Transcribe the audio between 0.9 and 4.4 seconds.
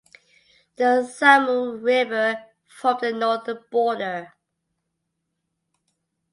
Samur river formed the northern border.